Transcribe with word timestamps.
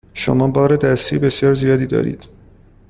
شما 0.13 0.47
بار 0.47 0.75
دستی 0.75 1.17
بسیار 1.17 1.53
زیادی 1.53 1.87
دارید. 1.87 2.23